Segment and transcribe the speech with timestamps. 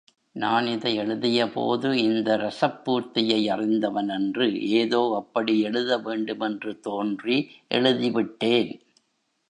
[0.35, 4.47] நான் இதை எழுதியபோது இந்த ரஸப்பூர்த்தியை அறிந்தவனன்று
[4.69, 7.37] ஏதோ அப்படி எழுத வேண்டுமென்று தோன்றி
[7.67, 8.71] எழுதி விட்டேன்.